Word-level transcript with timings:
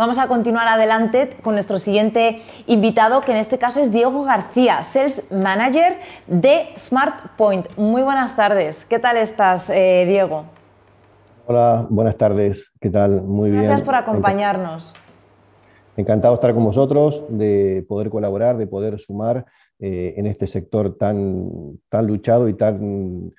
Vamos 0.00 0.16
a 0.16 0.28
continuar 0.28 0.66
adelante 0.66 1.36
con 1.42 1.52
nuestro 1.52 1.76
siguiente 1.76 2.40
invitado, 2.66 3.20
que 3.20 3.32
en 3.32 3.36
este 3.36 3.58
caso 3.58 3.82
es 3.82 3.92
Diego 3.92 4.24
García, 4.24 4.82
Sales 4.82 5.30
Manager 5.30 5.98
de 6.26 6.68
SmartPoint. 6.78 7.66
Muy 7.76 8.00
buenas 8.00 8.34
tardes. 8.34 8.86
¿Qué 8.86 8.98
tal 8.98 9.18
estás, 9.18 9.68
eh, 9.68 10.06
Diego? 10.08 10.46
Hola, 11.46 11.86
buenas 11.90 12.16
tardes. 12.16 12.72
¿Qué 12.80 12.88
tal? 12.88 13.20
Muy 13.20 13.50
bien. 13.50 13.64
Gracias 13.64 13.84
por 13.84 13.94
acompañarnos. 13.94 14.94
Encantado 15.98 16.32
de 16.32 16.36
estar 16.36 16.54
con 16.54 16.64
vosotros, 16.64 17.22
de 17.28 17.84
poder 17.86 18.08
colaborar, 18.08 18.56
de 18.56 18.66
poder 18.66 18.98
sumar 19.00 19.44
eh, 19.80 20.14
en 20.16 20.26
este 20.26 20.46
sector 20.46 20.96
tan, 20.96 21.78
tan 21.90 22.06
luchado 22.06 22.48
y 22.48 22.54
tan 22.54 23.34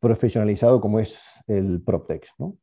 profesionalizado 0.00 0.80
como 0.80 1.00
es 1.00 1.20
el 1.48 1.82
PropTech. 1.84 2.28
¿no? 2.38 2.54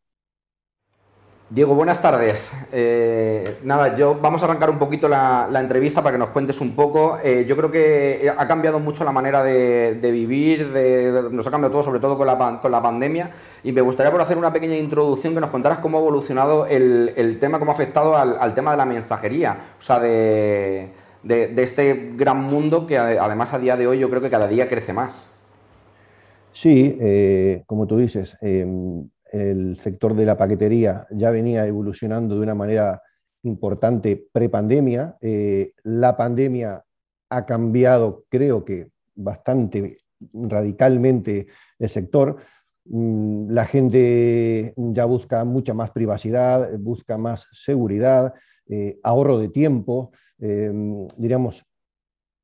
Diego, 1.52 1.73
buenas 1.73 2.00
tardes. 2.00 2.52
Eh, 2.71 3.57
nada, 3.63 3.95
yo 3.95 4.20
vamos 4.21 4.43
a 4.43 4.45
arrancar 4.45 4.70
un 4.70 4.77
poquito 4.77 5.07
la, 5.07 5.50
entrevista 5.60 6.04
para 6.04 6.14
que 6.14 6.19
nos 6.19 6.29
cuentes 6.29 6.61
un 6.61 6.75
poco. 6.75 7.18
Eh, 7.23 7.46
yo 7.47 7.57
creo 7.57 7.71
que 7.71 8.32
ha 8.37 8.47
cambiado 8.47 8.79
mucho 8.79 9.04
la 9.04 9.11
manera 9.11 9.43
de, 9.43 9.97
vivir, 10.11 10.68
nos 11.32 11.47
ha 11.47 11.50
cambiado 11.50 11.71
todo, 11.71 11.82
sobre 11.82 12.00
todo 12.00 12.20
con 12.20 12.28
la, 12.28 12.59
con 12.61 12.71
la, 12.71 12.83
pandemia. 12.83 13.32
Y 13.64 13.71
me 13.71 13.82
gustaría 13.82 14.11
por 14.11 14.21
hacer 14.21 14.37
una 14.37 14.54
pequeña 14.54 14.75
introducción 14.75 15.33
que 15.33 15.42
nos 15.42 15.50
contaras 15.50 15.79
cómo 15.79 15.97
ha 15.97 16.01
evolucionado 16.01 16.68
el, 16.68 17.37
tema, 17.39 17.57
cómo 17.57 17.71
ha 17.71 17.73
afectado 17.73 18.15
al, 18.15 18.54
tema 18.54 18.70
de 18.70 18.78
la 18.78 18.86
mensajería, 18.86 19.57
o 19.79 19.81
sea, 19.81 20.00
de, 20.00 20.92
este 21.57 22.11
gran 22.15 22.43
mundo 22.43 22.86
que 22.86 23.00
además 23.00 23.56
a 23.56 23.59
día 23.59 23.75
de 23.75 23.87
hoy 23.87 23.97
yo 23.97 24.11
creo 24.11 24.21
que 24.21 24.29
cada 24.29 24.47
día 24.47 24.70
crece 24.70 24.93
más. 24.93 25.28
Sí, 26.54 26.95
eh, 27.01 27.64
como 27.65 27.87
tú 27.87 27.97
dices 27.97 28.37
em, 28.42 29.09
el 29.32 29.79
sector 29.82 30.15
de 30.15 30.25
la 30.25 30.38
paquetería 30.38 31.07
ya 31.11 31.29
venía 31.32 31.65
evolucionando 31.65 32.36
de 32.36 32.42
una 32.42 32.56
manera 32.56 33.02
importante 33.44 34.28
pre-pandemia. 34.31 35.17
Eh, 35.22 35.73
la 35.83 36.17
pandemia 36.17 36.83
ha 37.30 37.45
cambiado, 37.45 38.26
creo 38.30 38.66
que 38.66 38.92
bastante 39.16 39.98
radicalmente 40.34 41.48
el 41.78 41.90
sector. 41.90 42.38
Mm, 42.86 43.52
la 43.52 43.66
gente 43.66 44.73
ya 44.76 45.06
busca 45.06 45.44
mucha 45.46 45.73
más 45.73 45.92
privacidad, 45.92 46.70
busca 46.80 47.18
más 47.18 47.48
seguridad, 47.52 48.34
eh, 48.68 49.00
ahorro 49.03 49.38
de 49.38 49.50
tiempo, 49.50 50.12
eh, 50.40 50.72
diríamos, 51.18 51.66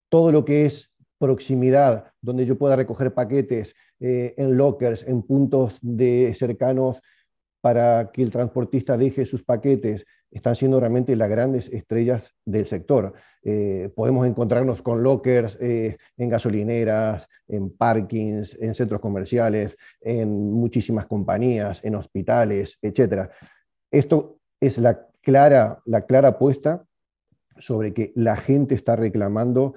todo 0.10 0.32
lo 0.32 0.46
que 0.46 0.66
es 0.66 0.92
proximidad, 1.18 2.12
donde 2.22 2.46
yo 2.46 2.58
pueda 2.58 2.76
recoger 2.76 3.14
paquetes 3.14 3.74
eh, 4.00 4.34
en 4.38 4.58
lockers, 4.58 5.04
en 5.08 5.22
puntos 5.22 5.78
de 5.82 6.36
cercanos 6.38 7.02
para 7.62 8.12
que 8.12 8.24
el 8.24 8.30
transportista 8.30 8.98
deje 8.98 9.26
sus 9.26 9.44
paquetes, 9.44 10.06
están 10.30 10.56
siendo 10.56 10.80
realmente 10.82 11.16
las 11.16 11.30
grandes 11.30 11.70
estrellas 11.70 12.30
del 12.44 12.66
sector. 12.66 13.14
Eh, 13.42 13.90
podemos 13.96 14.28
encontrarnos 14.28 14.82
con 14.82 15.02
lockers 15.02 15.58
eh, 15.62 15.98
en 16.18 16.30
gasolineras, 16.30 17.26
en 17.48 17.76
parkings, 17.76 18.58
en 18.60 18.76
centros 18.76 19.00
comerciales, 19.00 19.78
en 20.02 20.52
muchísimas 20.52 21.06
compañías, 21.06 21.80
en 21.84 21.96
hospitales, 21.96 22.78
etc. 22.82 23.30
Esto 23.90 24.40
es 24.60 24.78
la 24.78 25.08
clara, 25.22 25.80
la 25.86 26.06
clara 26.06 26.30
apuesta 26.30 26.84
sobre 27.60 27.94
que 27.94 28.12
la 28.16 28.36
gente 28.36 28.76
está 28.76 28.98
reclamando 28.98 29.74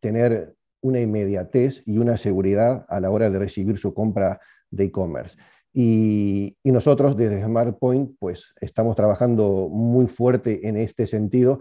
tener 0.00 0.56
una 0.80 1.00
inmediatez 1.00 1.82
y 1.86 1.98
una 1.98 2.16
seguridad 2.16 2.86
a 2.88 3.00
la 3.00 3.10
hora 3.10 3.30
de 3.30 3.38
recibir 3.38 3.78
su 3.78 3.94
compra 3.94 4.40
de 4.70 4.84
e-commerce. 4.84 5.36
Y, 5.72 6.56
nosotros 6.64 7.16
desde 7.16 7.44
SmartPoint 7.44 8.16
pues 8.18 8.54
estamos 8.60 8.96
trabajando 8.96 9.68
muy 9.70 10.06
fuerte 10.06 10.66
en 10.68 10.76
este 10.76 11.06
sentido 11.06 11.60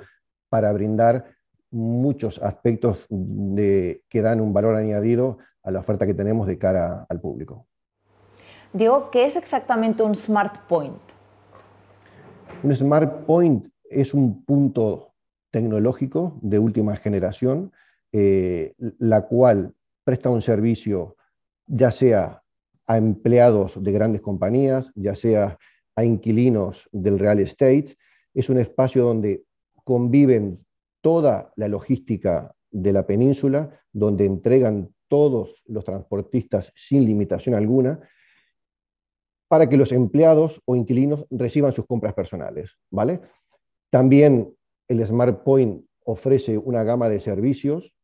para 0.50 0.72
brindar 0.72 1.26
muchos 1.72 2.42
aspectos 2.42 3.06
de, 3.10 4.04
que 4.10 4.22
dan 4.22 4.40
un 4.40 4.54
valor 4.54 4.76
añadido 4.76 5.38
a 5.64 5.72
la 5.72 5.80
oferta 5.80 6.06
que 6.06 6.14
tenemos 6.14 6.48
de 6.48 6.58
cara 6.58 7.06
al 7.10 7.20
público. 7.20 7.68
Diego, 8.72 9.10
¿qué 9.10 9.26
es 9.26 9.36
exactamente 9.36 10.04
un 10.04 10.16
SmartPoint? 10.16 10.96
Un 12.64 12.76
SmartPoint 12.76 13.68
es 13.90 14.14
un 14.14 14.44
punto 14.44 15.14
tecnológico 15.52 16.38
de 16.42 16.60
última 16.60 16.96
generación 16.98 17.72
eh, 18.18 18.76
la 19.00 19.24
cual 19.24 19.74
presta 20.06 20.30
un 20.30 20.42
servicio 20.42 21.18
ya 21.68 21.92
sea 21.92 22.42
a 22.88 22.98
empleados 22.98 23.84
de 23.84 23.92
grandes 23.92 24.22
compañías, 24.22 24.90
ya 24.96 25.16
sea 25.16 25.58
a 25.98 26.06
inquilinos 26.06 26.88
del 26.94 27.20
real 27.20 27.40
estate. 27.40 27.98
Es 28.34 28.50
un 28.50 28.58
espacio 28.58 29.04
donde 29.04 29.44
conviven 29.84 30.66
toda 31.02 31.52
la 31.58 31.68
logística 31.68 32.56
de 32.72 32.94
la 32.94 33.06
península, 33.06 33.82
donde 33.92 34.26
entregan 34.26 34.94
todos 35.10 35.62
los 35.66 35.84
transportistas 35.84 36.72
sin 36.74 37.04
limitación 37.04 37.54
alguna, 37.54 38.00
para 39.50 39.68
que 39.68 39.76
los 39.76 39.92
empleados 39.92 40.62
o 40.64 40.78
inquilinos 40.78 41.26
reciban 41.32 41.74
sus 41.74 41.86
compras 41.86 42.14
personales. 42.14 42.78
¿vale? 42.90 43.20
También 43.90 44.56
el 44.88 45.06
Smart 45.06 45.44
Point 45.44 45.84
ofrece 46.06 46.58
una 46.58 46.86
gama 46.86 47.10
de 47.10 47.20
servicios 47.20 47.95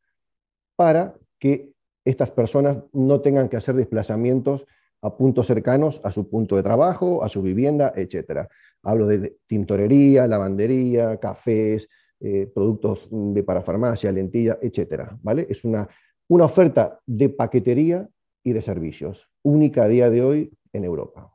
para 0.82 1.14
que 1.38 1.70
estas 2.04 2.32
personas 2.32 2.80
no 2.92 3.22
tengan 3.22 3.50
que 3.50 3.58
hacer 3.58 3.76
desplazamientos 3.76 4.66
a 5.04 5.16
puntos 5.16 5.46
cercanos 5.46 6.02
a 6.04 6.12
su 6.12 6.28
punto 6.28 6.56
de 6.56 6.64
trabajo, 6.64 7.24
a 7.24 7.30
su 7.30 7.44
vivienda, 7.44 7.94
etc. 7.96 8.48
Hablo 8.82 9.06
de 9.06 9.38
tintorería, 9.46 10.26
lavandería, 10.26 11.18
cafés, 11.18 11.88
eh, 12.20 12.50
productos 12.52 13.08
de 13.12 13.44
parafarmacia, 13.44 14.12
lentilla, 14.12 14.58
etc. 14.60 15.12
¿vale? 15.22 15.46
Es 15.52 15.64
una, 15.66 15.88
una 16.28 16.46
oferta 16.46 17.00
de 17.06 17.30
paquetería 17.30 18.10
y 18.44 18.54
de 18.54 18.64
servicios, 18.64 19.30
única 19.44 19.84
a 19.84 19.88
día 19.88 20.10
de 20.10 20.24
hoy 20.24 20.52
en 20.74 20.84
Europa. 20.84 21.32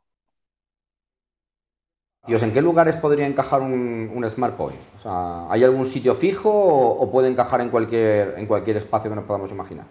¿En 2.29 2.53
qué 2.53 2.61
lugares 2.61 2.97
podría 2.97 3.27
encajar 3.27 3.63
un, 3.63 4.11
un 4.15 4.29
Smart 4.29 4.57
Point? 4.57 4.79
¿Hay 5.05 5.63
algún 5.63 5.87
sitio 5.87 6.15
fijo 6.15 6.51
o, 6.51 7.11
puede 7.11 7.29
encajar 7.29 7.61
en 7.61 7.71
cualquier, 7.71 8.35
en 8.37 8.47
cualquier 8.47 8.79
espacio 8.79 9.11
que 9.11 9.17
nos 9.17 9.25
podamos 9.25 9.51
imaginar? 9.53 9.87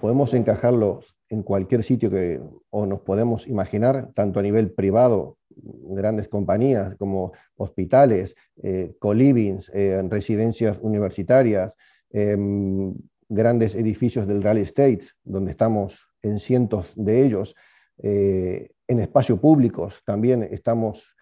Podemos 0.00 0.34
encajarlo 0.34 1.00
en 1.30 1.42
cualquier 1.42 1.84
sitio 1.84 2.10
que 2.10 2.40
o 2.70 2.86
nos 2.86 3.00
podemos 3.00 3.46
imaginar, 3.46 4.10
tanto 4.14 4.40
a 4.40 4.42
nivel 4.42 4.70
privado, 4.70 5.36
grandes 5.50 6.28
compañías 6.28 6.94
como 6.96 7.32
hospitales, 7.56 8.34
eh, 8.62 8.94
co-livings, 8.98 9.70
eh, 9.74 10.02
residencias 10.08 10.78
universitarias, 10.80 11.74
em, 12.10 12.94
grandes 13.28 13.74
edificios 13.74 14.26
del 14.26 14.42
real 14.42 14.58
estate, 14.58 15.02
donde 15.24 15.50
estamos 15.50 16.08
en 16.22 16.38
cientos 16.38 16.92
de 16.94 17.24
ellos, 17.24 17.54
eh, 18.02 18.70
en 18.88 19.00
espacios 19.00 19.38
públicos 19.38 20.02
también 20.04 20.42
estamos 20.42 21.14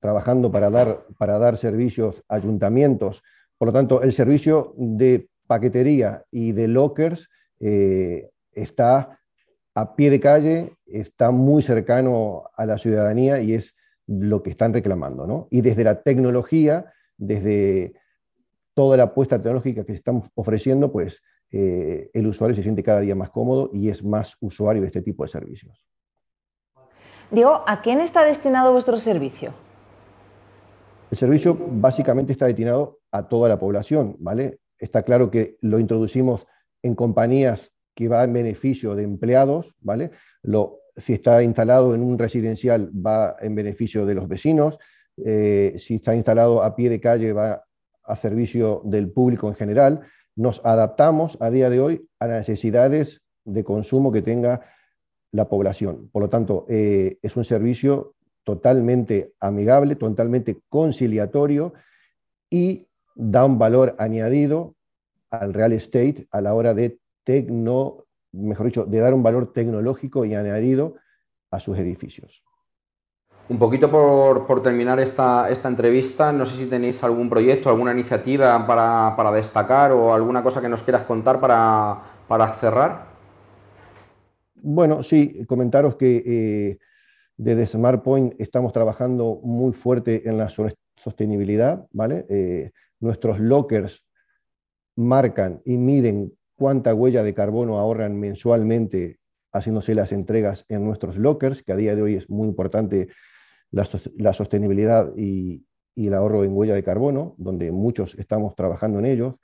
trabajando 0.00 0.52
para 0.52 0.70
dar, 0.70 1.06
para 1.18 1.38
dar 1.38 1.58
servicios 1.58 2.22
a 2.28 2.36
ayuntamientos. 2.36 3.22
Por 3.58 3.68
lo 3.68 3.72
tanto, 3.72 4.02
el 4.02 4.12
servicio 4.12 4.74
de 4.76 5.28
paquetería 5.46 6.24
y 6.30 6.52
de 6.52 6.68
lockers 6.68 7.28
eh, 7.60 8.30
está 8.52 9.18
a 9.74 9.96
pie 9.96 10.10
de 10.10 10.20
calle, 10.20 10.72
está 10.86 11.30
muy 11.30 11.62
cercano 11.62 12.44
a 12.56 12.66
la 12.66 12.78
ciudadanía 12.78 13.40
y 13.40 13.54
es 13.54 13.74
lo 14.06 14.42
que 14.42 14.50
están 14.50 14.72
reclamando. 14.72 15.48
Y 15.50 15.62
desde 15.62 15.84
la 15.84 16.02
tecnología, 16.02 16.92
desde 17.16 17.94
toda 18.74 18.96
la 18.96 19.04
apuesta 19.04 19.38
tecnológica 19.38 19.84
que 19.84 19.94
estamos 19.94 20.28
ofreciendo, 20.34 20.92
pues 20.92 21.20
eh, 21.50 22.10
el 22.12 22.26
usuario 22.26 22.54
se 22.54 22.62
siente 22.62 22.82
cada 22.82 23.00
día 23.00 23.14
más 23.14 23.30
cómodo 23.30 23.70
y 23.72 23.88
es 23.88 24.04
más 24.04 24.36
usuario 24.40 24.82
de 24.82 24.88
este 24.88 25.02
tipo 25.02 25.24
de 25.24 25.30
servicios. 25.30 25.86
Diego, 27.30 27.64
¿a 27.66 27.82
quién 27.82 28.00
está 28.00 28.24
destinado 28.24 28.72
vuestro 28.72 28.98
servicio? 28.98 29.52
El 31.10 31.18
servicio 31.18 31.56
básicamente 31.58 32.32
está 32.32 32.46
destinado 32.46 33.00
a 33.10 33.28
toda 33.28 33.48
la 33.48 33.58
población, 33.58 34.16
¿vale? 34.18 34.60
Está 34.78 35.02
claro 35.02 35.30
que 35.30 35.56
lo 35.60 35.78
introducimos 35.78 36.46
en 36.82 36.94
compañías 36.94 37.72
que 37.94 38.08
va 38.08 38.22
en 38.24 38.32
beneficio 38.32 38.94
de 38.94 39.02
empleados, 39.02 39.74
¿vale? 39.80 40.12
Si 40.96 41.14
está 41.14 41.42
instalado 41.42 41.94
en 41.94 42.02
un 42.02 42.18
residencial 42.18 42.90
va 42.94 43.36
en 43.40 43.54
beneficio 43.54 44.06
de 44.06 44.14
los 44.14 44.28
vecinos, 44.28 44.78
eh, 45.24 45.76
si 45.78 45.96
está 45.96 46.14
instalado 46.14 46.62
a 46.62 46.76
pie 46.76 46.90
de 46.90 47.00
calle 47.00 47.32
va 47.32 47.64
a 48.04 48.16
servicio 48.16 48.82
del 48.84 49.10
público 49.10 49.48
en 49.48 49.54
general. 49.54 50.02
Nos 50.36 50.60
adaptamos 50.64 51.36
a 51.40 51.50
día 51.50 51.70
de 51.70 51.80
hoy 51.80 52.08
a 52.20 52.28
las 52.28 52.38
necesidades 52.48 53.20
de 53.44 53.64
consumo 53.64 54.12
que 54.12 54.22
tenga 54.22 54.60
la 55.36 55.48
población. 55.48 56.08
Por 56.12 56.22
lo 56.22 56.28
tanto, 56.28 56.66
eh, 56.68 57.18
es 57.22 57.36
un 57.36 57.44
servicio 57.44 58.14
totalmente 58.44 59.32
amigable, 59.40 59.96
totalmente 59.96 60.58
conciliatorio 60.68 61.74
y 62.50 62.86
da 63.14 63.44
un 63.44 63.58
valor 63.58 63.94
añadido 63.98 64.74
al 65.30 65.52
real 65.52 65.72
estate 65.72 66.26
a 66.30 66.40
la 66.40 66.54
hora 66.54 66.74
de 66.74 66.98
tecno, 67.24 68.04
mejor 68.32 68.66
dicho, 68.66 68.84
de 68.84 69.00
dar 69.00 69.14
un 69.14 69.22
valor 69.22 69.52
tecnológico 69.52 70.24
y 70.24 70.34
añadido 70.34 70.94
a 71.50 71.60
sus 71.60 71.76
edificios. 71.78 72.42
Un 73.48 73.58
poquito 73.58 73.90
por, 73.90 74.60
terminar 74.62 74.98
esta, 74.98 75.48
esta, 75.50 75.68
entrevista, 75.68 76.32
no 76.32 76.44
sé 76.44 76.56
si 76.56 76.66
tenéis 76.66 77.04
algún 77.04 77.28
proyecto, 77.30 77.68
alguna 77.68 77.92
iniciativa 77.92 78.66
para, 78.66 79.30
destacar 79.30 79.92
o 79.92 80.12
alguna 80.12 80.42
cosa 80.42 80.60
que 80.60 80.68
nos 80.68 80.82
quieras 80.82 81.04
contar 81.04 81.38
para, 81.38 82.48
cerrar. 82.54 83.15
Bueno, 84.62 85.02
sí, 85.02 85.44
comentaros 85.46 85.96
que 85.96 86.22
eh, 86.26 86.78
desde 87.36 87.66
SmartPoint 87.66 88.40
estamos 88.40 88.72
trabajando 88.72 89.40
muy 89.42 89.72
fuerte 89.72 90.28
en 90.28 90.38
la 90.38 90.48
sostenibilidad, 90.96 91.86
¿vale? 91.92 92.26
Eh, 92.28 92.72
nuestros 93.00 93.38
lockers 93.38 94.02
marcan 94.96 95.60
y 95.64 95.76
miden 95.76 96.32
cuánta 96.56 96.94
huella 96.94 97.22
de 97.22 97.34
carbono 97.34 97.78
ahorran 97.78 98.18
mensualmente 98.18 99.18
haciéndose 99.52 99.94
las 99.94 100.12
entregas 100.12 100.64
en 100.68 100.84
nuestros 100.84 101.16
lockers, 101.16 101.62
que 101.62 101.72
a 101.72 101.76
día 101.76 101.94
de 101.94 102.02
hoy 102.02 102.14
es 102.16 102.28
muy 102.28 102.48
importante 102.48 103.08
la, 103.70 104.32
sostenibilidad 104.32 105.12
y, 105.16 105.64
el 105.96 106.14
ahorro 106.14 106.44
en 106.44 106.54
huella 106.54 106.74
de 106.74 106.84
carbono, 106.84 107.34
donde 107.38 107.72
muchos 107.72 108.14
estamos 108.18 108.54
trabajando 108.54 108.98
en 108.98 109.06
ellos. 109.06 109.34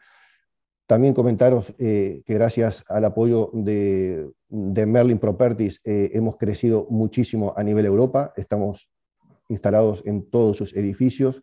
También 0.87 1.15
comentaros 1.15 1.73
eh, 1.79 2.23
que 2.27 2.35
gracias 2.35 2.85
al 2.89 3.05
apoyo 3.05 3.51
de, 3.53 4.31
Merlin 4.51 5.19
Properties 5.19 5.81
eh, 5.85 6.11
hemos 6.13 6.37
crecido 6.37 6.87
muchísimo 6.91 7.55
a 7.57 7.63
nivel 7.63 7.87
Europa, 7.87 8.33
estamos 8.37 8.91
instalados 9.49 10.03
en 10.07 10.29
todos 10.29 10.57
sus 10.57 10.75
edificios 10.75 11.41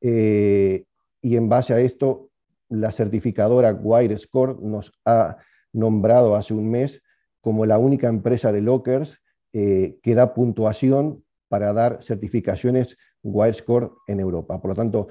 eh, 0.00 0.84
y 1.20 1.36
en 1.36 1.48
base 1.48 1.74
a 1.74 1.80
esto 1.80 2.30
la 2.68 2.92
certificadora 2.92 3.72
Wirescore 3.72 4.56
nos 4.60 4.92
ha 5.04 5.38
nombrado 5.72 6.36
hace 6.36 6.54
un 6.54 6.70
mes 6.70 7.02
como 7.40 7.66
la 7.66 7.78
única 7.78 8.08
empresa 8.08 8.52
de 8.52 8.62
lockers 8.62 9.18
que 9.50 10.14
da 10.14 10.34
puntuación 10.34 11.24
para 11.48 11.72
dar 11.72 12.02
certificaciones 12.02 12.96
Wirescore 13.22 13.90
en 14.06 14.20
Europa. 14.20 14.60
Por 14.60 14.70
lo 14.70 14.74
tanto, 14.76 15.08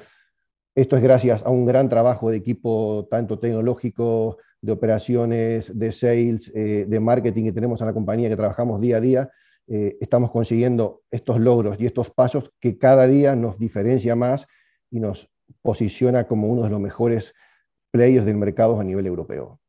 esto 0.78 0.96
es 0.96 1.02
gracias 1.02 1.42
a 1.44 1.50
un 1.50 1.66
gran 1.66 1.90
trabajo 1.90 2.30
de 2.30 2.38
equipo, 2.38 3.08
tanto 3.10 3.40
tecnológico, 3.40 4.38
de 4.62 4.72
operaciones, 4.72 5.76
de 5.76 5.92
sales, 5.92 6.52
eh, 6.54 6.86
de 6.88 7.00
marketing 7.00 7.46
que 7.46 7.52
tenemos 7.52 7.82
en 7.82 7.88
la 7.88 7.94
compañía, 7.94 8.30
que 8.30 8.36
trabajamos 8.36 8.80
día 8.80 8.98
a 8.98 9.02
día. 9.02 9.32
Eh, 9.68 9.98
estamos 10.00 10.30
consiguiendo 10.30 11.02
estos 11.10 11.40
logros 11.40 11.78
y 11.80 11.88
estos 11.88 12.12
pasos 12.12 12.52
que 12.60 12.78
cada 12.78 13.08
día 13.08 13.36
nos 13.36 13.58
diferencia 13.58 14.16
más 14.16 14.46
y 14.92 15.00
nos 15.00 15.28
posiciona 15.64 16.28
como 16.28 16.48
uno 16.48 16.62
de 16.62 16.70
los 16.70 16.80
mejores 16.80 17.34
players 17.90 18.28
del 18.28 18.38
mercado 18.38 18.80
a 18.80 18.84
nivel 18.84 19.08
europeo. 19.08 19.60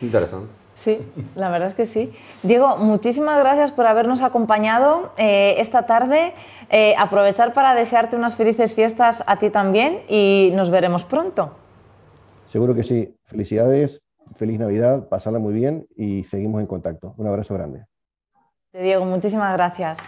Interesante. 0.00 0.48
Sí, 0.78 1.00
la 1.34 1.48
verdad 1.50 1.68
es 1.68 1.74
que 1.74 1.86
sí. 1.86 2.12
Diego, 2.44 2.76
muchísimas 2.76 3.36
gracias 3.40 3.72
por 3.72 3.86
habernos 3.86 4.22
acompañado 4.22 5.12
eh, 5.16 5.56
esta 5.58 5.86
tarde. 5.86 6.34
Eh, 6.70 6.94
aprovechar 6.96 7.52
para 7.52 7.74
desearte 7.74 8.14
unas 8.14 8.36
felices 8.36 8.74
fiestas 8.74 9.24
a 9.26 9.40
ti 9.40 9.50
también 9.50 10.02
y 10.08 10.52
nos 10.54 10.70
veremos 10.70 11.02
pronto. 11.02 11.50
Seguro 12.52 12.76
que 12.76 12.84
sí. 12.84 13.12
Felicidades, 13.24 14.00
feliz 14.36 14.60
Navidad, 14.60 15.08
pasarla 15.08 15.40
muy 15.40 15.52
bien 15.52 15.86
y 15.96 16.22
seguimos 16.24 16.60
en 16.60 16.68
contacto. 16.68 17.12
Un 17.16 17.26
abrazo 17.26 17.54
grande. 17.54 17.84
Diego, 18.72 19.04
muchísimas 19.04 19.52
gracias. 19.54 19.98